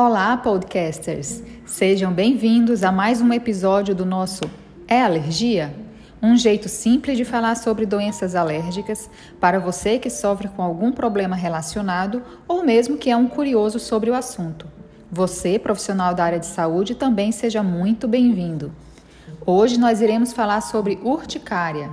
Olá, 0.00 0.36
podcasters! 0.36 1.42
Sejam 1.66 2.12
bem-vindos 2.12 2.84
a 2.84 2.92
mais 2.92 3.20
um 3.20 3.32
episódio 3.32 3.96
do 3.96 4.06
nosso 4.06 4.44
É 4.86 5.02
Alergia? 5.02 5.74
Um 6.22 6.36
jeito 6.36 6.68
simples 6.68 7.16
de 7.16 7.24
falar 7.24 7.56
sobre 7.56 7.84
doenças 7.84 8.36
alérgicas 8.36 9.10
para 9.40 9.58
você 9.58 9.98
que 9.98 10.08
sofre 10.08 10.46
com 10.46 10.62
algum 10.62 10.92
problema 10.92 11.34
relacionado 11.34 12.22
ou 12.46 12.62
mesmo 12.62 12.96
que 12.96 13.10
é 13.10 13.16
um 13.16 13.26
curioso 13.26 13.80
sobre 13.80 14.08
o 14.08 14.14
assunto. 14.14 14.68
Você, 15.10 15.58
profissional 15.58 16.14
da 16.14 16.22
área 16.22 16.38
de 16.38 16.46
saúde, 16.46 16.94
também 16.94 17.32
seja 17.32 17.60
muito 17.60 18.06
bem-vindo. 18.06 18.70
Hoje 19.44 19.80
nós 19.80 20.00
iremos 20.00 20.32
falar 20.32 20.60
sobre 20.60 21.00
urticária. 21.02 21.90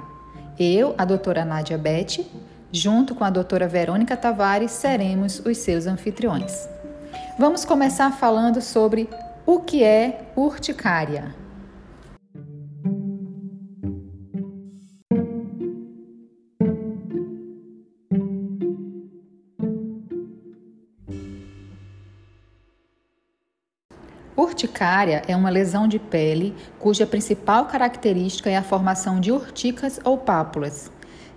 Eu, 0.59 0.93
a 0.95 1.05
doutora 1.05 1.43
Nádia 1.43 1.75
Betti, 1.75 2.31
junto 2.71 3.15
com 3.15 3.23
a 3.23 3.31
doutora 3.31 3.67
Verônica 3.67 4.15
Tavares, 4.15 4.69
seremos 4.69 5.39
os 5.43 5.57
seus 5.57 5.87
anfitriões. 5.87 6.69
Vamos 7.37 7.65
começar 7.65 8.11
falando 8.11 8.61
sobre 8.61 9.09
o 9.45 9.59
que 9.59 9.83
é 9.83 10.31
urticária. 10.37 11.35
Urticária 24.37 25.21
é 25.27 25.35
uma 25.35 25.49
lesão 25.49 25.89
de 25.89 25.99
pele 25.99 26.55
cuja 26.79 27.05
principal 27.05 27.65
característica 27.65 28.49
é 28.49 28.55
a 28.55 28.63
formação 28.63 29.19
de 29.19 29.33
urticas 29.33 29.99
ou 30.05 30.17
pápulas, 30.17 30.89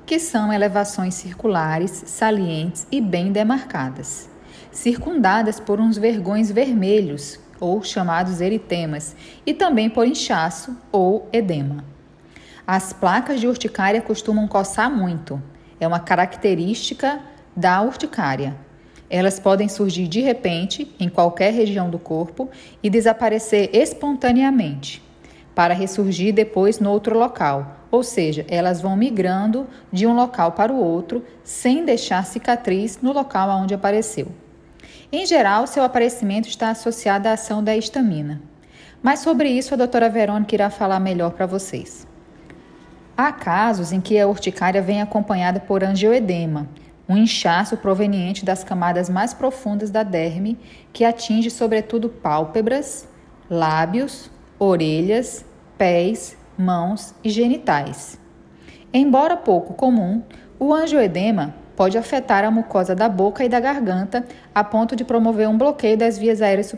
que 0.07 0.21
são 0.21 0.53
elevações 0.53 1.15
circulares, 1.15 1.91
salientes 2.07 2.87
e 2.93 3.01
bem 3.01 3.33
demarcadas, 3.33 4.31
circundadas 4.71 5.59
por 5.61 5.81
uns 5.81 5.99
vergões 5.99 6.51
vermelhos, 6.51 7.39
ou 7.61 7.83
chamados 7.83 8.41
eritemas, 8.41 9.17
e 9.45 9.53
também 9.53 9.91
por 9.91 10.07
inchaço 10.07 10.77
ou 10.93 11.29
edema. 11.33 11.85
As 12.67 12.93
placas 12.93 13.41
de 13.41 13.49
urticária 13.49 14.01
costumam 14.01 14.47
coçar 14.47 14.91
muito, 14.91 15.43
é 15.81 15.87
uma 15.87 16.01
característica 16.01 17.21
da 17.57 17.81
urticária 17.83 18.69
elas 19.11 19.41
podem 19.41 19.69
surgir 19.69 20.07
de 20.07 20.21
repente 20.21 20.95
em 21.01 21.09
qualquer 21.09 21.53
região 21.53 21.89
do 21.89 21.99
corpo 21.99 22.49
e 22.83 22.91
desaparecer 22.91 23.71
espontaneamente, 23.73 25.03
para 25.55 25.75
ressurgir 25.75 26.35
depois 26.35 26.79
no 26.79 26.91
outro 26.91 27.19
local, 27.19 27.77
ou 27.91 28.03
seja, 28.03 28.45
elas 28.49 28.81
vão 28.81 28.97
migrando 28.97 29.67
de 29.91 30.07
um 30.07 30.15
local 30.15 30.53
para 30.53 30.73
o 30.73 30.83
outro 30.83 31.25
sem 31.43 31.85
deixar 31.85 32.25
cicatriz 32.27 32.99
no 33.01 33.13
local 33.13 33.49
onde 33.63 33.75
apareceu. 33.75 34.29
Em 35.11 35.25
geral, 35.25 35.67
seu 35.67 35.83
aparecimento 35.83 36.49
está 36.49 36.69
associado 36.69 37.29
à 37.29 37.33
ação 37.33 37.65
da 37.65 37.75
histamina. 37.75 38.43
Mas 39.03 39.21
sobre 39.21 39.49
isso 39.49 39.73
a 39.73 39.77
doutora 39.77 40.11
Verônica 40.11 40.55
irá 40.55 40.69
falar 40.69 41.01
melhor 41.01 41.33
para 41.33 41.47
vocês. 41.47 42.07
Há 43.17 43.33
casos 43.33 43.91
em 43.91 44.03
que 44.03 44.19
a 44.19 44.29
urticária 44.29 44.83
vem 44.83 45.01
acompanhada 45.01 45.61
por 45.61 45.83
angioedema, 45.83 46.69
um 47.09 47.17
inchaço 47.17 47.79
proveniente 47.79 48.45
das 48.45 48.63
camadas 48.63 49.09
mais 49.09 49.33
profundas 49.33 49.91
da 49.91 50.03
derme, 50.03 50.59
que 50.93 51.07
atinge 51.07 51.51
sobretudo 51.51 52.11
pálpebras, 52.11 53.09
lábios, 53.49 54.31
orelhas, 54.59 55.43
pés, 55.79 56.37
mãos 56.59 57.15
e 57.25 57.31
genitais. 57.31 58.21
Embora 58.93 59.39
pouco 59.39 59.73
comum, 59.73 60.23
o 60.59 60.75
angioedema 60.75 61.55
pode 61.79 61.97
afetar 61.97 62.45
a 62.45 62.51
mucosa 62.51 62.93
da 62.93 63.09
boca 63.09 63.45
e 63.45 63.49
da 63.49 63.61
garganta 63.61 64.27
a 64.53 64.65
ponto 64.65 64.97
de 64.97 65.05
promover 65.05 65.49
um 65.49 65.57
bloqueio 65.57 65.97
das 65.97 66.19
vias 66.19 66.43
aéreas 66.43 66.75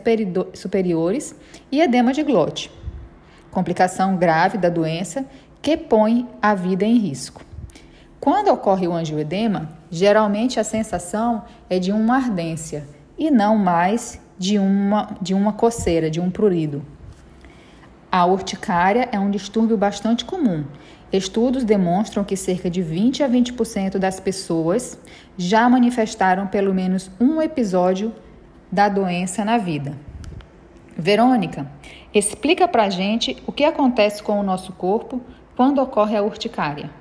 superiores 0.53 1.35
e 1.71 1.81
edema 1.81 2.13
de 2.13 2.21
glote, 2.21 2.69
complicação 3.49 4.15
grave 4.15 4.59
da 4.59 4.69
doença 4.69 5.25
que 5.59 5.75
põe 5.75 6.29
a 6.39 6.53
vida 6.53 6.85
em 6.85 6.99
risco. 6.99 7.41
Quando 8.19 8.49
ocorre 8.49 8.87
o 8.87 8.93
angioedema, 8.93 9.69
geralmente 9.89 10.59
a 10.59 10.63
sensação 10.63 11.45
é 11.67 11.79
de 11.79 11.91
uma 11.91 12.17
ardência 12.17 12.87
e 13.17 13.31
não 13.31 13.57
mais 13.57 14.21
de 14.37 14.59
uma, 14.59 15.17
de 15.19 15.33
uma 15.33 15.51
coceira, 15.51 16.11
de 16.11 16.21
um 16.21 16.29
prurido. 16.29 16.85
A 18.11 18.23
urticária 18.27 19.09
é 19.11 19.19
um 19.19 19.31
distúrbio 19.31 19.77
bastante 19.77 20.25
comum. 20.25 20.63
Estudos 21.11 21.65
demonstram 21.65 22.23
que 22.23 22.37
cerca 22.37 22.69
de 22.69 22.81
20 22.81 23.23
a 23.23 23.29
20% 23.29 23.97
das 23.97 24.19
pessoas 24.19 24.97
já 25.37 25.67
manifestaram 25.67 26.47
pelo 26.47 26.73
menos 26.73 27.11
um 27.19 27.41
episódio 27.41 28.13
da 28.71 28.87
doença 28.87 29.43
na 29.43 29.57
vida. 29.57 29.93
Verônica, 30.97 31.69
explica 32.13 32.65
pra 32.67 32.89
gente 32.89 33.35
o 33.45 33.51
que 33.51 33.65
acontece 33.65 34.23
com 34.23 34.39
o 34.39 34.43
nosso 34.43 34.71
corpo 34.71 35.21
quando 35.55 35.81
ocorre 35.81 36.15
a 36.15 36.23
urticária. 36.23 37.00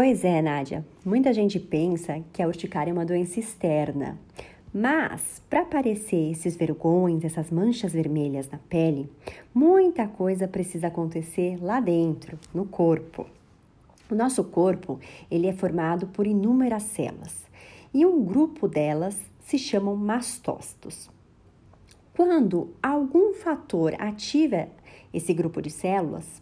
Pois 0.00 0.24
é, 0.24 0.40
Nádia. 0.40 0.86
Muita 1.04 1.32
gente 1.32 1.58
pensa 1.58 2.22
que 2.32 2.40
a 2.40 2.46
urticária 2.46 2.92
é 2.92 2.94
uma 2.94 3.04
doença 3.04 3.40
externa. 3.40 4.16
Mas, 4.72 5.42
para 5.50 5.62
aparecer 5.62 6.30
esses 6.30 6.54
vergões, 6.54 7.24
essas 7.24 7.50
manchas 7.50 7.94
vermelhas 7.94 8.48
na 8.48 8.58
pele, 8.58 9.10
muita 9.52 10.06
coisa 10.06 10.46
precisa 10.46 10.86
acontecer 10.86 11.58
lá 11.60 11.80
dentro, 11.80 12.38
no 12.54 12.64
corpo. 12.64 13.26
O 14.08 14.14
nosso 14.14 14.44
corpo, 14.44 15.00
ele 15.28 15.48
é 15.48 15.52
formado 15.52 16.06
por 16.06 16.28
inúmeras 16.28 16.84
células, 16.84 17.34
e 17.92 18.06
um 18.06 18.22
grupo 18.24 18.68
delas 18.68 19.18
se 19.40 19.58
chamam 19.58 19.96
mastócitos. 19.96 21.10
Quando 22.14 22.72
algum 22.80 23.34
fator 23.34 23.96
ativa 23.98 24.68
esse 25.12 25.34
grupo 25.34 25.60
de 25.60 25.70
células, 25.70 26.40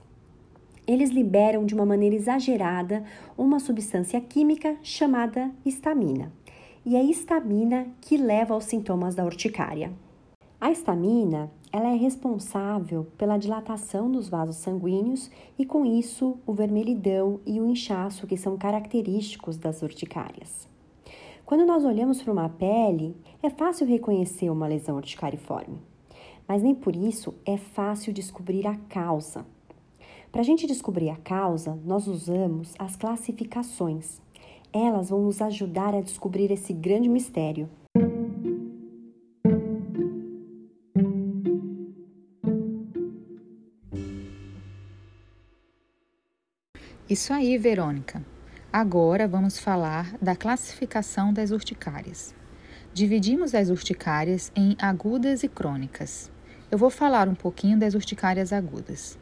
eles 0.86 1.10
liberam 1.10 1.66
de 1.66 1.74
uma 1.74 1.84
maneira 1.84 2.14
exagerada 2.14 3.04
uma 3.36 3.58
substância 3.58 4.20
química 4.20 4.76
chamada 4.82 5.50
histamina. 5.64 6.32
E 6.84 6.96
é 6.96 7.00
a 7.00 7.04
histamina 7.04 7.88
que 8.00 8.16
leva 8.16 8.54
aos 8.54 8.64
sintomas 8.64 9.14
da 9.14 9.24
urticária. 9.24 9.92
A 10.60 10.70
histamina 10.70 11.50
ela 11.72 11.90
é 11.90 11.94
responsável 11.94 13.06
pela 13.18 13.36
dilatação 13.36 14.10
dos 14.10 14.28
vasos 14.28 14.56
sanguíneos 14.56 15.30
e, 15.58 15.66
com 15.66 15.84
isso, 15.84 16.38
o 16.46 16.54
vermelhidão 16.54 17.40
e 17.44 17.60
o 17.60 17.66
inchaço 17.66 18.26
que 18.26 18.36
são 18.36 18.56
característicos 18.56 19.58
das 19.58 19.82
urticárias. 19.82 20.66
Quando 21.44 21.66
nós 21.66 21.84
olhamos 21.84 22.22
para 22.22 22.32
uma 22.32 22.48
pele, 22.48 23.14
é 23.42 23.50
fácil 23.50 23.86
reconhecer 23.86 24.48
uma 24.48 24.66
lesão 24.66 24.96
urticariforme, 24.96 25.78
mas 26.48 26.62
nem 26.62 26.74
por 26.74 26.96
isso 26.96 27.34
é 27.44 27.56
fácil 27.56 28.12
descobrir 28.12 28.66
a 28.66 28.76
causa. 28.88 29.44
Para 30.36 30.42
a 30.42 30.44
gente 30.44 30.66
descobrir 30.66 31.08
a 31.08 31.16
causa, 31.16 31.80
nós 31.82 32.06
usamos 32.06 32.74
as 32.78 32.94
classificações. 32.94 34.20
Elas 34.70 35.08
vão 35.08 35.22
nos 35.22 35.40
ajudar 35.40 35.94
a 35.94 36.02
descobrir 36.02 36.52
esse 36.52 36.74
grande 36.74 37.08
mistério. 37.08 37.70
Isso 47.08 47.32
aí, 47.32 47.56
Verônica. 47.56 48.22
Agora 48.70 49.26
vamos 49.26 49.58
falar 49.58 50.18
da 50.20 50.36
classificação 50.36 51.32
das 51.32 51.50
urticárias. 51.50 52.34
Dividimos 52.92 53.54
as 53.54 53.70
urticárias 53.70 54.52
em 54.54 54.76
agudas 54.78 55.42
e 55.42 55.48
crônicas. 55.48 56.30
Eu 56.70 56.76
vou 56.76 56.90
falar 56.90 57.26
um 57.26 57.34
pouquinho 57.34 57.78
das 57.78 57.94
urticárias 57.94 58.52
agudas. 58.52 59.18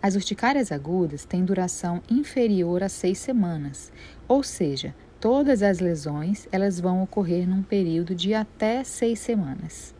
As 0.00 0.14
urticárias 0.14 0.70
agudas 0.70 1.24
têm 1.24 1.44
duração 1.44 2.00
inferior 2.08 2.84
a 2.84 2.88
seis 2.88 3.18
semanas, 3.18 3.90
ou 4.28 4.44
seja, 4.44 4.94
todas 5.20 5.60
as 5.60 5.80
lesões 5.80 6.46
elas 6.52 6.78
vão 6.78 7.02
ocorrer 7.02 7.48
num 7.48 7.64
período 7.64 8.14
de 8.14 8.32
até 8.32 8.84
seis 8.84 9.18
semanas. 9.18 9.92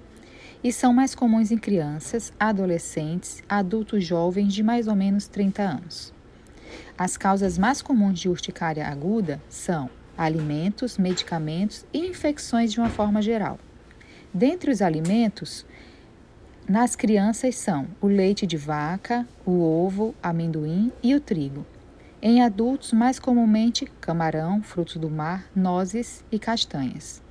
E 0.62 0.73
são 0.73 0.93
mais 0.95 1.17
comuns 1.17 1.50
em 1.50 1.59
crianças, 1.59 2.33
adolescentes, 2.39 3.43
adultos 3.49 4.05
jovens 4.05 4.55
de 4.55 4.62
mais 4.62 4.87
ou 4.87 4.95
menos 4.95 5.27
30 5.27 5.62
anos. 5.62 6.15
As 6.97 7.17
causas 7.17 7.59
mais 7.59 7.83
comuns 7.83 8.21
de 8.21 8.29
urticária 8.29 8.87
aguda 8.87 9.43
são 9.49 9.91
alimentos, 10.17 10.97
medicamentos 10.97 11.85
e 11.93 12.06
infecções 12.06 12.73
de 12.73 12.79
uma 12.79 12.89
forma 12.89 13.21
geral. 13.21 13.59
Dentre 14.33 14.71
os 14.71 14.81
alimentos, 14.81 15.65
nas 16.69 16.94
crianças 16.94 17.56
são 17.56 17.87
o 17.99 18.06
leite 18.06 18.47
de 18.47 18.59
vaca, 18.59 19.26
o 19.47 19.62
ovo, 19.62 20.15
amendoim 20.23 20.93
e 21.03 21.15
o 21.15 21.20
trigo. 21.20 21.65
Em 22.20 22.43
adultos, 22.43 22.93
mais 22.93 23.19
comumente, 23.19 23.87
camarão, 24.00 24.62
frutos 24.62 24.97
do 24.97 25.09
mar, 25.09 25.47
nozes 25.56 26.23
e 26.31 26.38
castanhas. 26.38 27.23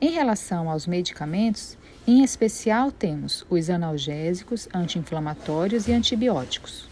Em 0.00 0.10
relação 0.10 0.68
aos 0.68 0.84
medicamentos, 0.84 1.78
em 2.06 2.24
especial 2.24 2.90
temos 2.90 3.46
os 3.48 3.70
analgésicos, 3.70 4.68
anti-inflamatórios 4.74 5.86
e 5.86 5.92
antibióticos. 5.92 6.88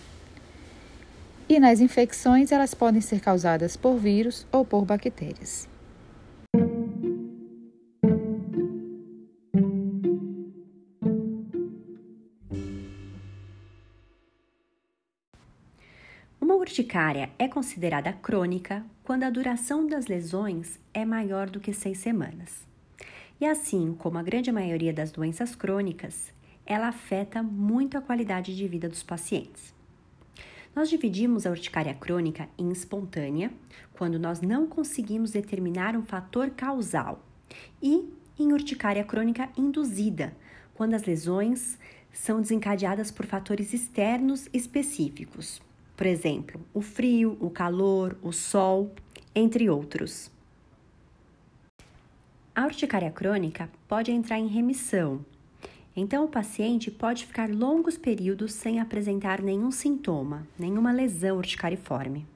E 1.49 1.59
nas 1.59 1.81
infecções, 1.81 2.53
elas 2.53 2.73
podem 2.73 3.01
ser 3.01 3.19
causadas 3.21 3.77
por 3.77 3.97
vírus 3.97 4.47
ou 4.53 4.65
por 4.65 4.85
bactérias. 4.85 5.69
Urticária 16.65 17.31
é 17.39 17.47
considerada 17.47 18.11
crônica 18.11 18.83
quando 19.03 19.25
a 19.25 19.31
duração 19.31 19.87
das 19.87 20.07
lesões 20.07 20.81
é 20.95 21.05
maior 21.05 21.51
do 21.51 21.61
que 21.61 21.75
seis 21.75 21.99
semanas. 21.99 22.67
E 23.39 23.45
assim 23.45 23.95
como 23.99 24.17
a 24.17 24.23
grande 24.23 24.51
maioria 24.51 24.93
das 24.93 25.13
doenças 25.13 25.55
crônicas, 25.55 26.33
ela 26.65 26.89
afeta 26.89 27.43
muito 27.43 27.99
a 27.99 28.01
qualidade 28.01 28.57
de 28.57 28.67
vida 28.67 28.89
dos 28.89 29.03
pacientes. 29.03 29.75
Nós 30.75 30.89
dividimos 30.89 31.47
a 31.47 31.51
urticária 31.51 31.93
crônica 31.93 32.49
em 32.57 32.71
espontânea, 32.73 33.51
quando 33.93 34.19
nós 34.19 34.41
não 34.41 34.67
conseguimos 34.67 35.33
determinar 35.33 35.95
um 35.95 36.03
fator 36.03 36.49
causal, 36.49 37.23
e 37.83 38.09
em 38.39 38.53
urticária 38.55 39.05
crônica 39.05 39.51
induzida, 39.55 40.35
quando 40.73 40.95
as 40.95 41.05
lesões 41.05 41.79
são 42.11 42.41
desencadeadas 42.41 43.11
por 43.11 43.27
fatores 43.27 43.75
externos 43.75 44.49
específicos, 44.53 45.61
por 45.97 46.07
exemplo, 46.07 46.61
o 46.73 46.81
frio, 46.81 47.37
o 47.41 47.51
calor, 47.51 48.17
o 48.23 48.33
sol, 48.33 48.93
entre 49.35 49.69
outros. 49.71 50.31
A 52.55 52.65
urticária 52.65 53.11
crônica 53.11 53.69
pode 53.89 54.13
entrar 54.13 54.39
em 54.39 54.47
remissão, 54.47 55.25
então, 55.97 56.25
o 56.25 56.29
paciente 56.29 56.91
pode 56.91 57.25
ficar 57.25 57.49
longos 57.49 57.97
períodos 57.97 58.53
sem 58.53 58.81
apresentar 58.81 59.41
nenhum 59.41 59.71
sintoma, 59.71 60.47
nenhuma 60.59 60.91
lesão 60.91 61.37
urticariforme. 61.37 62.27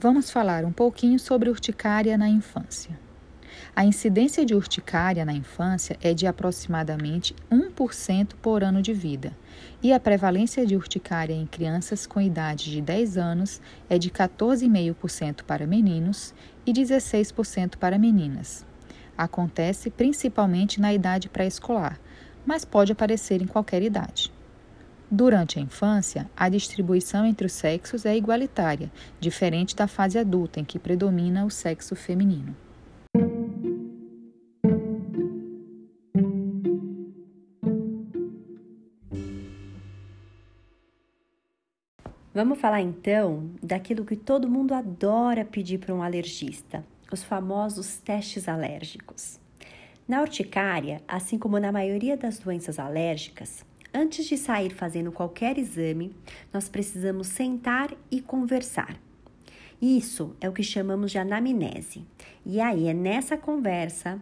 Vamos 0.00 0.30
falar 0.30 0.64
um 0.64 0.72
pouquinho 0.72 1.18
sobre 1.18 1.50
urticária 1.50 2.16
na 2.18 2.28
infância. 2.28 2.98
A 3.74 3.84
incidência 3.84 4.44
de 4.44 4.54
urticária 4.54 5.24
na 5.24 5.32
infância 5.32 5.96
é 6.02 6.12
de 6.12 6.26
aproximadamente 6.26 7.34
1% 7.50 8.34
por 8.40 8.62
ano 8.62 8.82
de 8.82 8.92
vida, 8.92 9.36
e 9.82 9.92
a 9.92 10.00
prevalência 10.00 10.66
de 10.66 10.76
urticária 10.76 11.34
em 11.34 11.46
crianças 11.46 12.06
com 12.06 12.20
idade 12.20 12.70
de 12.70 12.80
10 12.80 13.16
anos 13.16 13.60
é 13.88 13.98
de 13.98 14.10
14,5% 14.10 15.42
para 15.44 15.66
meninos 15.66 16.34
e 16.66 16.72
16% 16.72 17.76
para 17.76 17.98
meninas. 17.98 18.66
Acontece 19.16 19.90
principalmente 19.90 20.80
na 20.80 20.92
idade 20.92 21.28
pré-escolar, 21.28 22.00
mas 22.44 22.64
pode 22.64 22.92
aparecer 22.92 23.42
em 23.42 23.46
qualquer 23.46 23.82
idade. 23.82 24.32
Durante 25.10 25.58
a 25.58 25.62
infância, 25.62 26.30
a 26.36 26.48
distribuição 26.48 27.26
entre 27.26 27.46
os 27.46 27.52
sexos 27.52 28.06
é 28.06 28.16
igualitária, 28.16 28.92
diferente 29.18 29.74
da 29.74 29.88
fase 29.88 30.18
adulta, 30.18 30.60
em 30.60 30.64
que 30.64 30.78
predomina 30.78 31.44
o 31.44 31.50
sexo 31.50 31.96
feminino. 31.96 32.54
Vamos 42.42 42.58
falar 42.58 42.80
então 42.80 43.50
daquilo 43.62 44.02
que 44.02 44.16
todo 44.16 44.48
mundo 44.48 44.72
adora 44.72 45.44
pedir 45.44 45.76
para 45.76 45.94
um 45.94 46.02
alergista: 46.02 46.82
os 47.12 47.22
famosos 47.22 47.98
testes 47.98 48.48
alérgicos. 48.48 49.38
Na 50.08 50.22
urticária, 50.22 51.02
assim 51.06 51.38
como 51.38 51.60
na 51.60 51.70
maioria 51.70 52.16
das 52.16 52.38
doenças 52.38 52.78
alérgicas, 52.78 53.62
antes 53.92 54.24
de 54.24 54.38
sair 54.38 54.70
fazendo 54.70 55.12
qualquer 55.12 55.58
exame, 55.58 56.16
nós 56.50 56.66
precisamos 56.66 57.26
sentar 57.26 57.94
e 58.10 58.22
conversar. 58.22 58.98
Isso 59.78 60.34
é 60.40 60.48
o 60.48 60.52
que 60.54 60.62
chamamos 60.62 61.10
de 61.10 61.18
anamnese. 61.18 62.06
E 62.46 62.58
aí 62.58 62.88
é 62.88 62.94
nessa 62.94 63.36
conversa 63.36 64.18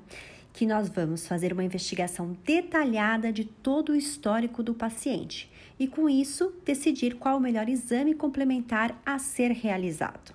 que 0.59 0.67
nós 0.67 0.89
vamos 0.89 1.25
fazer 1.25 1.53
uma 1.53 1.63
investigação 1.63 2.37
detalhada 2.45 3.33
de 3.33 3.45
todo 3.45 3.91
o 3.91 3.95
histórico 3.95 4.61
do 4.61 4.75
paciente 4.75 5.49
e, 5.79 5.87
com 5.87 6.11
isso, 6.11 6.53
decidir 6.65 7.15
qual 7.15 7.37
o 7.37 7.41
melhor 7.41 7.69
exame 7.69 8.13
complementar 8.13 9.01
a 9.07 9.21
ser 9.21 9.53
realizado. 9.53 10.35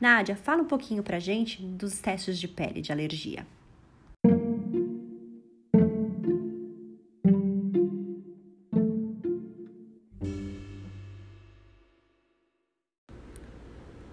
Nádia, 0.00 0.34
fala 0.34 0.62
um 0.62 0.66
pouquinho 0.66 1.00
para 1.00 1.20
gente 1.20 1.62
dos 1.62 2.00
testes 2.00 2.40
de 2.40 2.48
pele 2.48 2.80
de 2.80 2.90
alergia. 2.90 3.46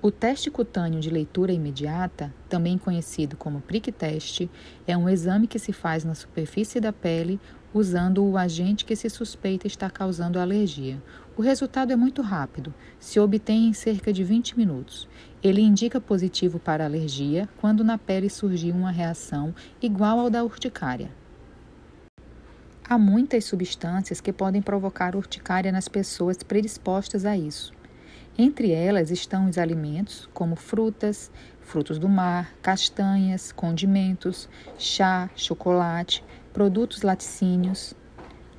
O 0.10 0.12
teste 0.12 0.50
cutâneo 0.50 1.00
de 1.00 1.08
leitura 1.08 1.54
imediata, 1.54 2.34
também 2.50 2.80
conhecido 2.80 3.38
como 3.38 3.62
prick 3.62 3.92
teste, 3.92 4.50
é 4.88 4.98
um 4.98 5.08
exame 5.08 5.46
que 5.46 5.60
se 5.60 5.72
faz 5.72 6.04
na 6.04 6.16
superfície 6.16 6.80
da 6.80 6.92
pele 6.92 7.40
usando 7.72 8.26
o 8.26 8.36
agente 8.36 8.86
que 8.86 8.96
se 8.96 9.08
suspeita 9.08 9.68
estar 9.68 9.92
causando 9.92 10.40
alergia. 10.40 11.00
O 11.38 11.44
resultado 11.44 11.94
é 11.94 11.96
muito 11.96 12.24
rápido, 12.24 12.74
se 13.00 13.20
obtém 13.20 13.68
em 13.68 13.74
cerca 13.74 14.12
de 14.12 14.24
20 14.24 14.58
minutos. 14.58 15.08
Ele 15.44 15.62
indica 15.62 16.02
positivo 16.02 16.58
para 16.58 16.86
alergia 16.86 17.48
quando 17.58 17.84
na 17.84 18.00
pele 18.00 18.32
surgir 18.32 18.72
uma 18.72 18.90
reação 18.90 19.54
igual 19.80 20.20
ao 20.20 20.30
da 20.32 20.44
urticária. 20.44 21.12
Há 22.84 22.98
muitas 22.98 23.46
substâncias 23.46 24.20
que 24.20 24.34
podem 24.34 24.60
provocar 24.64 25.16
urticária 25.16 25.72
nas 25.72 25.88
pessoas 25.88 26.42
predispostas 26.42 27.26
a 27.26 27.38
isso. 27.38 27.78
Entre 28.38 28.72
elas 28.72 29.12
estão 29.12 29.50
os 29.50 29.58
alimentos, 29.58 30.30
como 30.34 30.56
frutas, 30.56 31.30
frutos 31.62 32.00
do 32.00 32.08
mar, 32.08 32.54
castanhas, 32.62 33.52
condimentos, 33.52 34.48
chá, 34.78 35.30
chocolate, 35.36 36.24
produtos 36.54 37.02
laticínios, 37.02 37.94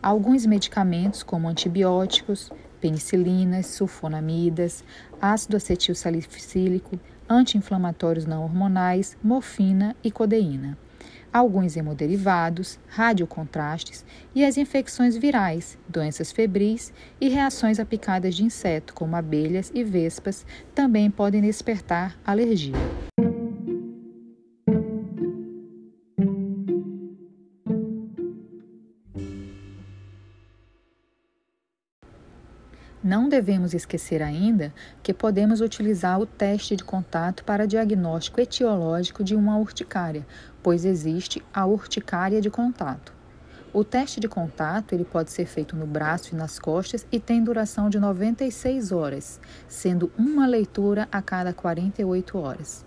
alguns 0.03 0.45
medicamentos, 0.45 1.23
como 1.23 1.49
antibióticos, 1.49 2.51
penicilinas, 2.81 3.67
sulfonamidas, 3.67 4.85
ácido 5.21 5.57
acetil 5.57 5.95
salicílico, 5.95 6.99
anti-inflamatórios 7.29 8.27
não 8.27 8.43
hormonais, 8.43 9.17
morfina 9.23 9.97
e 10.03 10.11
codeína 10.11 10.77
alguns 11.33 11.77
hemoderivados, 11.77 12.79
radiocontrastes 12.89 14.05
e 14.35 14.45
as 14.45 14.57
infecções 14.57 15.17
virais, 15.17 15.79
doenças 15.89 16.33
febris 16.33 16.93
e 17.21 17.29
reações 17.29 17.79
a 17.79 17.85
picadas 17.85 18.35
de 18.35 18.45
inseto, 18.45 18.95
como 18.95 19.17
abelhas 19.17 19.71
e 19.75 19.85
vespas, 19.85 20.45
também 20.75 21.11
podem 21.11 21.41
despertar 21.41 22.19
alergia. 22.25 22.75
Não 33.03 33.31
devemos 33.31 33.73
esquecer 33.73 34.23
ainda 34.23 34.75
que 35.03 35.15
podemos 35.15 35.63
utilizar 35.63 36.21
o 36.21 36.27
teste 36.27 36.77
de 36.77 36.85
contato 36.85 37.43
para 37.45 37.67
diagnóstico 37.67 38.41
etiológico 38.41 39.25
de 39.25 39.35
uma 39.35 39.57
urticária, 39.57 40.27
pois 40.63 40.85
existe 40.85 41.43
a 41.53 41.67
urticária 41.67 42.41
de 42.41 42.51
contato. 42.51 43.13
O 43.73 43.85
teste 43.85 44.19
de 44.19 44.27
contato 44.27 44.93
ele 44.93 45.05
pode 45.05 45.31
ser 45.31 45.47
feito 45.47 45.77
no 45.77 45.87
braço 45.87 46.35
e 46.35 46.37
nas 46.37 46.59
costas 46.59 47.07
e 47.13 47.21
tem 47.21 47.43
duração 47.43 47.89
de 47.89 48.01
96 48.01 48.91
horas, 48.91 49.41
sendo 49.69 50.11
uma 50.19 50.45
leitura 50.45 51.09
a 51.13 51.23
cada 51.23 51.53
48 51.53 52.37
horas. 52.37 52.85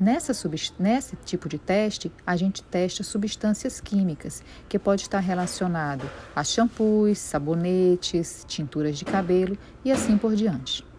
Nessa, 0.00 0.32
nesse 0.78 1.16
tipo 1.16 1.48
de 1.48 1.58
teste, 1.58 2.10
a 2.26 2.34
gente 2.34 2.62
testa 2.62 3.04
substâncias 3.04 3.78
químicas, 3.78 4.42
que 4.68 4.78
pode 4.78 5.02
estar 5.02 5.20
relacionado 5.20 6.10
a 6.34 6.42
shampoos, 6.42 7.18
sabonetes, 7.18 8.44
tinturas 8.48 8.98
de 8.98 9.04
cabelo 9.04 9.56
e 9.84 9.92
assim 9.92 10.16
por 10.16 10.34
diante. 10.34 10.91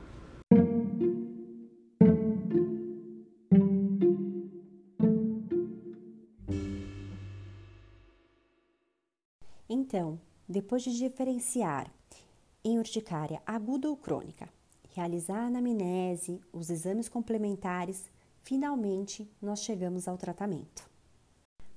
Então, 9.93 10.19
depois 10.49 10.81
de 10.81 10.97
diferenciar 10.97 11.87
em 12.63 12.79
urticária 12.79 13.39
aguda 13.45 13.87
ou 13.87 13.95
crônica, 13.95 14.49
realizar 14.89 15.43
a 15.43 15.45
anamnese, 15.45 16.41
os 16.51 16.71
exames 16.71 17.07
complementares, 17.07 18.05
finalmente 18.41 19.29
nós 19.39 19.59
chegamos 19.59 20.07
ao 20.07 20.17
tratamento. 20.17 20.89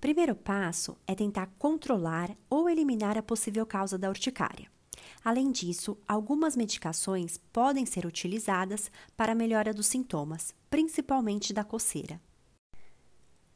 Primeiro 0.01 0.35
passo 0.35 0.97
é 1.07 1.15
tentar 1.15 1.53
controlar 1.59 2.35
ou 2.49 2.71
eliminar 2.71 3.19
a 3.19 3.23
possível 3.23 3.67
causa 3.67 3.99
da 3.99 4.09
urticária. 4.09 4.71
Além 5.23 5.53
disso, 5.53 5.99
algumas 6.09 6.57
medicações 6.57 7.39
podem 7.53 7.85
ser 7.85 8.07
utilizadas 8.07 8.91
para 9.15 9.33
a 9.33 9.35
melhora 9.35 9.75
dos 9.75 9.89
sintomas, 9.89 10.55
principalmente 10.71 11.53
da 11.53 11.63
coceira. 11.63 12.19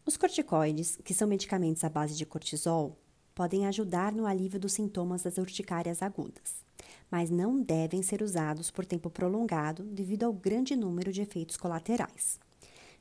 Os 0.05 0.19
corticoides, 0.19 0.99
que 1.02 1.14
são 1.14 1.26
medicamentos 1.26 1.83
à 1.83 1.88
base 1.88 2.14
de 2.14 2.26
cortisol, 2.26 2.99
podem 3.40 3.66
ajudar 3.66 4.12
no 4.12 4.26
alívio 4.26 4.61
dos 4.61 4.75
sintomas 4.75 5.23
das 5.23 5.38
urticárias 5.38 6.02
agudas, 6.02 6.62
mas 7.11 7.30
não 7.30 7.59
devem 7.59 8.02
ser 8.02 8.20
usados 8.20 8.70
por 8.70 8.85
tempo 8.85 9.09
prolongado 9.09 9.82
devido 9.82 10.25
ao 10.25 10.32
grande 10.35 10.76
número 10.76 11.11
de 11.11 11.23
efeitos 11.23 11.56
colaterais. 11.56 12.38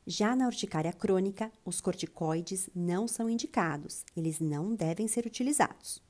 Já 0.08 0.38
na 0.38 0.46
urticária 0.46 0.94
crônica, 0.94 1.52
os 1.66 1.82
corticoides 1.82 2.70
não 2.74 3.06
são 3.06 3.30
indicados, 3.30 4.06
eles 4.16 4.40
não 4.40 4.74
devem 4.74 5.10
ser 5.10 5.26
utilizados. 5.26 6.02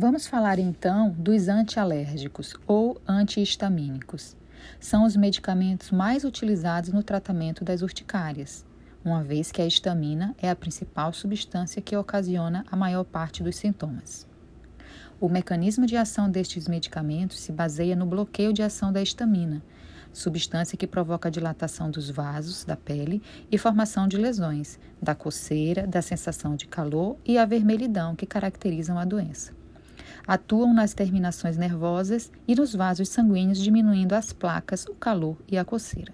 Vamos 0.00 0.28
falar 0.28 0.60
então 0.60 1.10
dos 1.10 1.48
antialérgicos 1.48 2.54
ou 2.68 3.02
antihistamínicos. 3.04 4.36
São 4.78 5.04
os 5.04 5.16
medicamentos 5.16 5.90
mais 5.90 6.22
utilizados 6.22 6.90
no 6.92 7.02
tratamento 7.02 7.64
das 7.64 7.82
urticárias, 7.82 8.64
uma 9.04 9.24
vez 9.24 9.50
que 9.50 9.60
a 9.60 9.66
histamina 9.66 10.36
é 10.40 10.48
a 10.48 10.54
principal 10.54 11.12
substância 11.12 11.82
que 11.82 11.96
ocasiona 11.96 12.64
a 12.70 12.76
maior 12.76 13.02
parte 13.02 13.42
dos 13.42 13.56
sintomas. 13.56 14.24
O 15.20 15.28
mecanismo 15.28 15.84
de 15.84 15.96
ação 15.96 16.30
destes 16.30 16.68
medicamentos 16.68 17.40
se 17.40 17.50
baseia 17.50 17.96
no 17.96 18.06
bloqueio 18.06 18.52
de 18.52 18.62
ação 18.62 18.92
da 18.92 19.02
histamina, 19.02 19.64
substância 20.12 20.78
que 20.78 20.86
provoca 20.86 21.28
dilatação 21.28 21.90
dos 21.90 22.08
vasos 22.08 22.64
da 22.64 22.76
pele 22.76 23.20
e 23.50 23.58
formação 23.58 24.06
de 24.06 24.16
lesões, 24.16 24.78
da 25.02 25.16
coceira, 25.16 25.88
da 25.88 26.00
sensação 26.00 26.54
de 26.54 26.68
calor 26.68 27.16
e 27.24 27.36
a 27.36 27.44
vermelhidão 27.44 28.14
que 28.14 28.26
caracterizam 28.26 28.96
a 28.96 29.04
doença 29.04 29.57
atuam 30.28 30.74
nas 30.74 30.92
terminações 30.92 31.56
nervosas 31.56 32.30
e 32.46 32.54
nos 32.54 32.74
vasos 32.74 33.08
sanguíneos, 33.08 33.58
diminuindo 33.58 34.12
as 34.12 34.30
placas, 34.30 34.84
o 34.84 34.94
calor 34.94 35.38
e 35.48 35.56
a 35.56 35.64
coceira. 35.64 36.12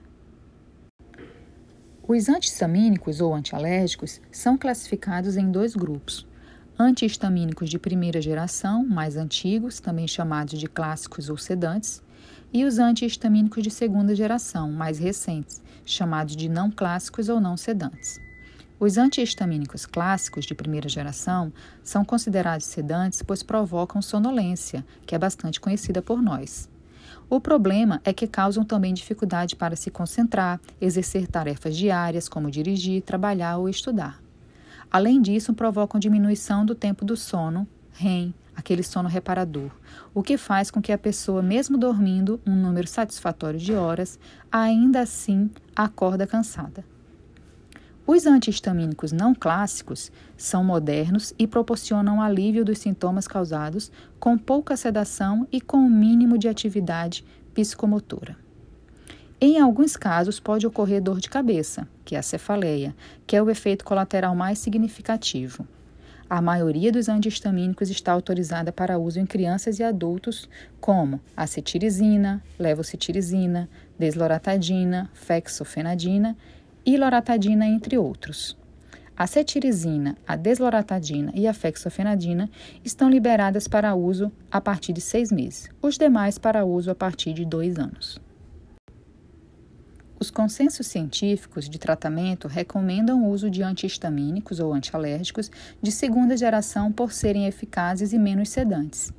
Os 2.07 2.29
antistamínicos 2.29 3.21
ou 3.21 3.35
antialérgicos 3.35 4.21
são 4.31 4.57
classificados 4.57 5.37
em 5.37 5.51
dois 5.51 5.75
grupos: 5.75 6.25
antihistamínicos 6.79 7.69
de 7.69 7.79
primeira 7.79 8.23
geração, 8.23 8.87
mais 8.87 9.17
antigos, 9.17 9.81
também 9.81 10.07
chamados 10.07 10.61
de 10.61 10.69
clássicos 10.69 11.29
ou 11.29 11.37
sedantes, 11.37 12.01
e 12.53 12.65
os 12.65 12.79
antihistamínicos 12.79 13.65
de 13.65 13.71
segunda 13.71 14.15
geração, 14.15 14.71
mais 14.71 15.01
recentes, 15.01 15.61
chamados 15.85 16.37
de 16.37 16.49
não 16.49 16.71
clássicos 16.71 17.29
ou 17.29 17.41
não 17.41 17.57
sedantes. 17.57 18.24
Os 18.85 18.99
antihistamínicos 18.99 19.87
clássicos 19.87 20.45
de 20.45 20.55
primeira 20.55 20.91
geração 20.91 21.51
são 21.83 22.05
considerados 22.05 22.67
sedantes 22.67 23.23
pois 23.23 23.43
provocam 23.43 24.03
sonolência, 24.03 24.85
que 25.07 25.15
é 25.15 25.19
bastante 25.19 25.59
conhecida 25.59 26.03
por 26.03 26.21
nós. 26.21 26.69
O 27.31 27.41
problema 27.41 27.99
é 28.05 28.13
que 28.13 28.27
causam 28.27 28.63
também 28.63 28.93
dificuldade 28.93 29.57
para 29.57 29.75
se 29.75 29.91
concentrar, 29.91 30.61
exercer 30.79 31.27
tarefas 31.27 31.75
diárias, 31.75 32.29
como 32.29 32.51
dirigir, 32.51 33.01
trabalhar 33.01 33.57
ou 33.57 33.71
estudar. 33.71 34.23
Além 34.91 35.23
disso, 35.23 35.55
provocam 35.55 35.99
diminuição 35.99 36.67
do 36.67 36.75
tempo 36.75 37.07
do 37.07 37.17
sono, 37.17 37.67
REM, 37.95 38.35
aquele 38.55 38.83
sono 38.83 39.09
reparador, 39.09 39.71
o 40.13 40.23
que 40.23 40.37
faz 40.37 40.71
com 40.71 40.83
que 40.83 40.93
a 40.93 40.99
pessoa, 40.99 41.41
mesmo 41.41 41.79
dormindo 41.79 42.39
um 42.47 42.55
número 42.55 42.87
satisfatório 42.87 43.59
de 43.59 43.73
horas, 43.73 44.19
ainda 44.53 45.01
assim 45.01 45.51
acorda 45.75 46.27
cansada. 46.27 46.85
Os 48.07 48.27
antihistamínicos 48.27 49.13
não 49.13 49.35
clássicos 49.35 50.13
são 50.37 50.63
modernos 50.63 51.33
e 51.39 51.47
proporcionam 51.47 52.21
alívio 52.21 52.63
dos 52.63 52.79
sintomas 52.79 53.27
causados 53.27 53.91
com 54.21 54.37
pouca 54.37 54.77
sedação 54.77 55.49
e 55.51 55.59
com 55.59 55.79
o 55.79 55.87
um 55.87 55.91
mínimo 55.91 56.37
de 56.37 56.47
atividade 56.47 57.25
psicomotora. 57.55 58.37
Em 59.41 59.59
alguns 59.59 59.97
casos, 59.97 60.39
pode 60.39 60.67
ocorrer 60.67 61.03
dor 61.03 61.19
de 61.19 61.31
cabeça, 61.31 61.89
que 62.05 62.15
é 62.15 62.19
a 62.19 62.23
cefaleia, 62.23 62.95
que 63.27 63.37
é 63.37 63.43
o 63.43 63.49
efeito 63.49 63.85
colateral 63.85 64.35
mais 64.35 64.59
significativo. 64.59 65.67
A 66.29 66.43
maioria 66.43 66.93
dos 66.93 67.09
antihistamínicos 67.09 67.91
está 67.91 68.13
autorizada 68.13 68.73
para 68.73 68.99
uso 68.99 69.19
em 69.19 69.27
crianças 69.27 69.79
e 69.79 69.83
adultos, 69.83 70.49
como 70.81 71.21
acetirizina, 71.37 72.43
levocetirizina, 72.59 73.69
desloratadina, 73.99 75.11
fexofenadina 75.15 76.37
e 76.85 76.97
loratadina, 76.97 77.67
entre 77.67 77.97
outros. 77.99 78.57
A 79.17 79.29
cetirizina, 79.29 80.17
a 80.27 80.35
desloratadina 80.35 81.31
e 81.37 81.47
a 81.47 81.55
fexofenadina 81.55 82.51
estão 82.85 83.09
liberadas 83.09 83.69
para 83.69 83.95
uso 83.95 84.33
a 84.51 84.61
partir 84.61 84.93
de 84.93 85.01
seis 85.01 85.31
meses, 85.31 85.69
os 85.81 85.97
demais 85.97 86.37
para 86.37 86.65
uso 86.65 86.91
a 86.91 86.95
partir 86.97 87.33
de 87.33 87.45
dois 87.45 87.79
anos. 87.79 88.21
Os 90.19 90.31
consensos 90.31 90.87
científicos 90.87 91.69
de 91.69 91.79
tratamento 91.79 92.49
recomendam 92.49 93.23
o 93.23 93.31
uso 93.31 93.51
de 93.51 93.63
antihistamínicos 93.63 94.59
ou 94.59 94.73
antialérgicos 94.73 95.51
de 95.83 95.93
segunda 95.93 96.37
geração 96.37 96.91
por 96.91 97.13
serem 97.13 97.47
eficazes 97.47 98.13
e 98.13 98.19
menos 98.19 98.49
sedantes. 98.49 99.13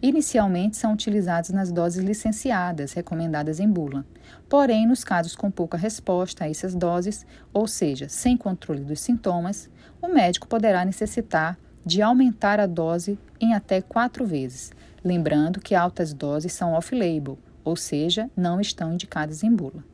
Inicialmente 0.00 0.76
são 0.76 0.92
utilizados 0.92 1.50
nas 1.50 1.70
doses 1.70 2.04
licenciadas, 2.04 2.92
recomendadas 2.92 3.60
em 3.60 3.68
bula. 3.68 4.04
Porém, 4.48 4.86
nos 4.86 5.04
casos 5.04 5.36
com 5.36 5.50
pouca 5.50 5.76
resposta 5.76 6.44
a 6.44 6.50
essas 6.50 6.74
doses, 6.74 7.26
ou 7.52 7.66
seja, 7.66 8.08
sem 8.08 8.36
controle 8.36 8.84
dos 8.84 9.00
sintomas, 9.00 9.70
o 10.00 10.08
médico 10.08 10.48
poderá 10.48 10.84
necessitar 10.84 11.58
de 11.84 12.00
aumentar 12.02 12.60
a 12.60 12.66
dose 12.66 13.18
em 13.40 13.54
até 13.54 13.80
quatro 13.80 14.24
vezes, 14.24 14.72
lembrando 15.04 15.60
que 15.60 15.74
altas 15.74 16.12
doses 16.12 16.52
são 16.52 16.74
off-label, 16.74 17.38
ou 17.64 17.76
seja, 17.76 18.30
não 18.36 18.60
estão 18.60 18.92
indicadas 18.92 19.42
em 19.42 19.50
bula. 19.50 19.84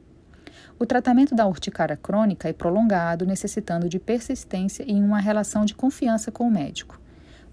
O 0.78 0.87
tratamento 0.87 1.35
da 1.35 1.47
urticária 1.47 1.97
crônica 1.97 2.49
é 2.49 2.52
prolongado, 2.52 3.26
necessitando 3.26 3.88
de 3.88 3.99
persistência 3.99 4.85
e 4.87 4.95
uma 4.95 5.18
relação 5.18 5.64
de 5.64 5.75
confiança 5.75 6.30
com 6.30 6.47
o 6.47 6.50
médico. 6.50 7.00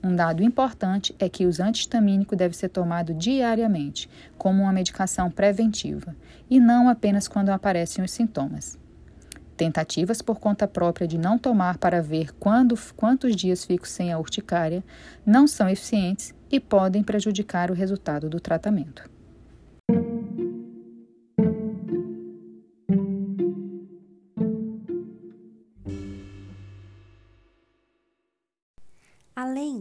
Um 0.08 0.16
dado 0.16 0.44
importante 0.44 1.16
é 1.18 1.28
que 1.28 1.48
os 1.48 1.60
antihistamínicos 1.60 2.38
devem 2.38 2.56
ser 2.56 2.70
tomados 2.70 3.18
diariamente, 3.18 4.08
como 4.38 4.62
uma 4.62 4.72
medicação 4.72 5.32
preventiva, 5.32 6.16
e 6.48 6.60
não 6.60 6.88
apenas 6.88 7.28
quando 7.28 7.50
aparecem 7.50 8.06
os 8.06 8.12
sintomas. 8.12 8.78
Tentativas 9.58 10.22
por 10.22 10.40
conta 10.40 10.68
própria 10.68 11.08
de 11.08 11.18
não 11.18 11.40
tomar 11.40 11.80
para 11.80 12.04
ver 12.04 12.36
quando, 12.36 12.78
quantos 12.96 13.36
dias 13.36 13.66
fico 13.66 13.88
sem 13.88 14.14
a 14.14 14.20
urticária 14.20 14.84
não 15.26 15.48
são 15.48 15.68
eficientes 15.68 16.36
e 16.52 16.60
podem 16.60 17.02
prejudicar 17.02 17.72
o 17.72 17.74
resultado 17.74 18.30
do 18.30 18.40
tratamento. 18.40 19.15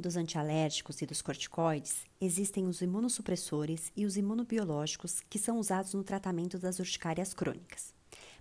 Dos 0.04 0.16
antialérgicos 0.16 1.00
e 1.00 1.06
dos 1.06 1.22
corticoides, 1.22 2.04
existem 2.20 2.66
os 2.66 2.82
imunossupressores 2.82 3.90
e 3.96 4.04
os 4.04 4.18
imunobiológicos 4.18 5.20
que 5.30 5.38
são 5.38 5.58
usados 5.58 5.94
no 5.94 6.04
tratamento 6.04 6.58
das 6.58 6.78
urticárias 6.78 7.32
crônicas. 7.32 7.94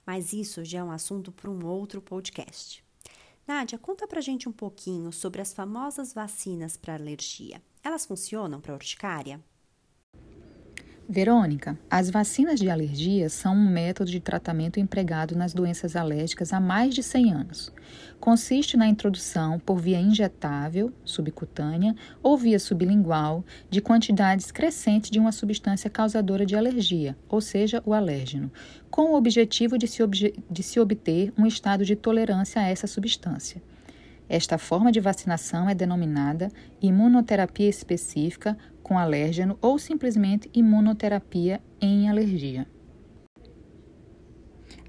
Mas 0.05 0.33
isso 0.33 0.65
já 0.65 0.79
é 0.79 0.83
um 0.83 0.91
assunto 0.91 1.31
para 1.31 1.49
um 1.49 1.65
outro 1.65 2.01
podcast. 2.01 2.83
Nádia, 3.47 3.79
conta 3.79 4.05
pra 4.05 4.19
gente 4.19 4.49
um 4.49 4.51
pouquinho 4.51 5.11
sobre 5.13 5.41
as 5.41 5.53
famosas 5.53 6.13
vacinas 6.13 6.75
para 6.75 6.95
alergia. 6.95 7.61
Elas 7.81 8.05
funcionam 8.05 8.59
para 8.59 8.73
urticária? 8.73 9.41
Verônica, 11.07 11.77
as 11.91 12.09
vacinas 12.09 12.57
de 12.57 12.69
alergia 12.69 13.27
são 13.27 13.53
um 13.53 13.69
método 13.69 14.09
de 14.09 14.21
tratamento 14.21 14.79
empregado 14.79 15.35
nas 15.35 15.53
doenças 15.53 15.97
alérgicas 15.97 16.53
há 16.53 16.61
mais 16.61 16.95
de 16.95 17.03
100 17.03 17.33
anos. 17.33 17.73
Consiste 18.21 18.77
na 18.77 18.87
introdução 18.87 19.59
por 19.59 19.81
via 19.81 19.99
injetável, 19.99 20.93
subcutânea 21.03 21.93
ou 22.21 22.37
via 22.37 22.57
sublingual 22.57 23.43
de 23.69 23.81
quantidades 23.81 24.49
crescentes 24.49 25.11
de 25.11 25.19
uma 25.19 25.33
substância 25.33 25.89
causadora 25.89 26.45
de 26.45 26.55
alergia, 26.55 27.17
ou 27.27 27.41
seja, 27.41 27.83
o 27.85 27.93
alérgeno, 27.93 28.49
com 28.89 29.11
o 29.11 29.15
objetivo 29.15 29.77
de 29.77 29.87
se, 29.87 30.01
obje 30.01 30.33
de 30.49 30.63
se 30.63 30.79
obter 30.79 31.33
um 31.37 31.45
estado 31.45 31.83
de 31.83 31.97
tolerância 31.97 32.61
a 32.61 32.69
essa 32.69 32.87
substância. 32.87 33.61
Esta 34.33 34.57
forma 34.57 34.91
de 34.91 34.99
vacinação 34.99 35.69
é 35.69 35.75
denominada 35.75 36.49
imunoterapia 36.81 37.69
específica 37.69 38.57
com 38.81 38.97
alérgeno 38.97 39.59
ou 39.61 39.77
simplesmente 39.77 40.49
imunoterapia 40.55 41.61
em 41.79 42.09
alergia. 42.09 42.65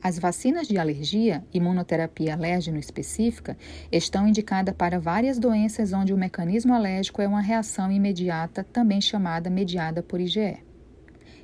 As 0.03 0.19
vacinas 0.19 0.67
de 0.67 0.79
alergia, 0.79 1.45
imunoterapia 1.53 2.33
alérgeno 2.33 2.79
específica, 2.79 3.55
estão 3.93 4.27
indicadas 4.27 4.75
para 4.75 4.99
várias 4.99 5.39
doenças 5.39 5.93
onde 5.93 6.15
o 6.15 6.17
mecanismo 6.17 6.73
alérgico 6.73 7.21
é 7.21 7.29
uma 7.29 7.43
reação 7.43 7.93
imediata, 7.93 8.65
também 8.65 9.03
chamada 9.03 9.51
mediada 9.51 10.03
por 10.03 10.23
IgE. 10.23 10.57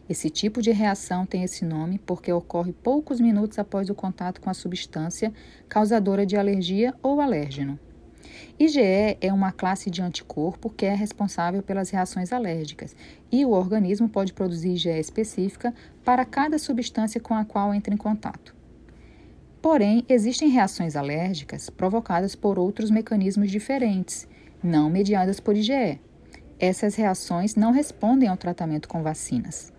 Esse 0.08 0.30
tipo 0.30 0.62
de 0.62 0.70
reação 0.70 1.26
tem 1.26 1.42
esse 1.42 1.66
nome 1.66 1.98
porque 1.98 2.32
ocorre 2.32 2.72
poucos 2.72 3.20
minutos 3.20 3.58
após 3.58 3.90
o 3.90 3.94
contato 3.94 4.40
com 4.40 4.48
a 4.48 4.54
substância 4.54 5.30
causadora 5.68 6.24
de 6.24 6.38
alergia 6.38 6.94
ou 7.02 7.20
alérgeno. 7.20 7.78
IgE 8.62 9.16
é 9.22 9.32
uma 9.32 9.52
classe 9.52 9.90
de 9.90 10.02
anticorpo 10.02 10.68
que 10.68 10.84
é 10.84 10.94
responsável 10.94 11.62
pelas 11.62 11.88
reações 11.88 12.30
alérgicas 12.30 12.94
e 13.32 13.42
o 13.42 13.52
organismo 13.52 14.06
pode 14.06 14.34
produzir 14.34 14.74
IgE 14.74 15.00
específica 15.00 15.72
para 16.04 16.26
cada 16.26 16.58
substância 16.58 17.18
com 17.18 17.32
a 17.32 17.42
qual 17.42 17.72
entra 17.72 17.94
em 17.94 17.96
contato. 17.96 18.54
Porém, 19.62 20.04
existem 20.06 20.50
reações 20.50 20.94
alérgicas 20.94 21.70
provocadas 21.70 22.34
por 22.34 22.58
outros 22.58 22.90
mecanismos 22.90 23.50
diferentes, 23.50 24.28
não 24.62 24.90
mediadas 24.90 25.40
por 25.40 25.56
IgE. 25.56 25.98
Essas 26.58 26.96
reações 26.96 27.54
não 27.54 27.72
respondem 27.72 28.28
ao 28.28 28.36
tratamento 28.36 28.88
com 28.90 29.02
vacinas. 29.02 29.72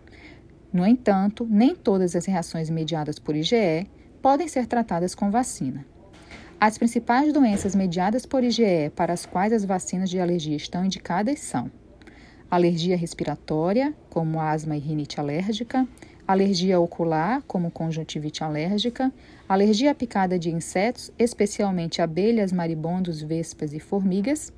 No 0.73 0.87
entanto, 0.87 1.45
nem 1.47 1.75
todas 1.75 2.15
as 2.15 2.25
reações 2.25 2.67
mediadas 2.71 3.19
por 3.19 3.35
IgE 3.35 3.85
podem 4.23 4.47
ser 4.47 4.65
tratadas 4.65 5.13
com 5.13 5.29
vacina. 5.29 5.85
As 6.63 6.77
principais 6.77 7.33
doenças 7.33 7.73
mediadas 7.73 8.23
por 8.23 8.43
IgE 8.43 8.91
para 8.95 9.11
as 9.11 9.25
quais 9.25 9.51
as 9.51 9.65
vacinas 9.65 10.11
de 10.11 10.19
alergia 10.19 10.55
estão 10.55 10.85
indicadas 10.85 11.39
são 11.39 11.71
alergia 12.51 12.95
respiratória, 12.95 13.95
como 14.11 14.39
asma 14.39 14.77
e 14.77 14.79
rinite 14.79 15.19
alérgica, 15.19 15.87
alergia 16.27 16.79
ocular, 16.79 17.41
como 17.47 17.71
conjuntivite 17.71 18.43
alérgica, 18.43 19.11
alergia 19.49 19.89
à 19.89 19.95
picada 19.95 20.37
de 20.37 20.51
insetos, 20.51 21.11
especialmente 21.17 21.99
abelhas, 21.99 22.51
maribondos, 22.51 23.23
vespas 23.23 23.73
e 23.73 23.79
formigas, 23.79 24.53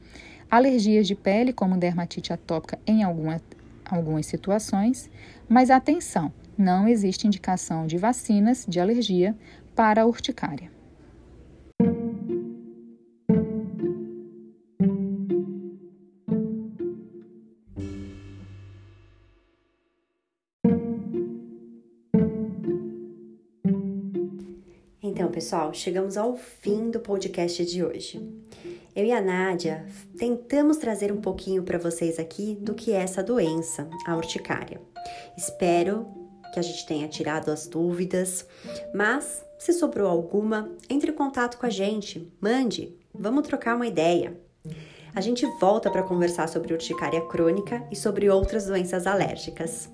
alergias 0.51 1.07
de 1.07 1.15
pele, 1.15 1.53
como 1.53 1.77
dermatite 1.77 2.33
atópica 2.33 2.77
em 2.85 3.01
alguma, 3.01 3.41
algumas 3.85 4.25
situações, 4.25 5.09
mas 5.47 5.69
atenção, 5.69 6.33
não 6.57 6.85
existe 6.85 7.27
indicação 7.27 7.87
de 7.87 7.97
vacinas 7.97 8.65
de 8.67 8.81
alergia 8.81 9.33
para 9.73 10.01
a 10.01 10.05
urticária. 10.05 10.82
Então, 25.13 25.29
pessoal, 25.29 25.71
chegamos 25.75 26.17
ao 26.17 26.35
fim 26.35 26.89
do 26.89 26.99
podcast 26.99 27.63
de 27.63 27.83
hoje. 27.83 28.19
Eu 28.95 29.05
e 29.05 29.11
a 29.11 29.21
Nádia 29.21 29.85
tentamos 30.17 30.77
trazer 30.77 31.11
um 31.11 31.21
pouquinho 31.21 31.61
para 31.61 31.77
vocês 31.77 32.17
aqui 32.17 32.57
do 32.59 32.73
que 32.73 32.91
é 32.91 32.95
essa 32.95 33.21
doença, 33.21 33.87
a 34.07 34.15
urticária. 34.15 34.81
Espero 35.37 36.07
que 36.51 36.57
a 36.57 36.63
gente 36.63 36.83
tenha 36.87 37.07
tirado 37.07 37.51
as 37.51 37.67
dúvidas, 37.67 38.43
mas 38.91 39.45
se 39.59 39.71
sobrou 39.71 40.09
alguma, 40.09 40.71
entre 40.89 41.11
em 41.11 41.15
contato 41.15 41.59
com 41.59 41.67
a 41.67 41.69
gente, 41.69 42.33
mande, 42.41 42.97
vamos 43.13 43.47
trocar 43.47 43.75
uma 43.75 43.85
ideia. 43.85 44.35
A 45.13 45.21
gente 45.21 45.45
volta 45.59 45.91
para 45.91 46.01
conversar 46.01 46.49
sobre 46.49 46.73
urticária 46.73 47.21
crônica 47.27 47.87
e 47.91 47.95
sobre 47.95 48.31
outras 48.31 48.65
doenças 48.65 49.05
alérgicas. 49.05 49.91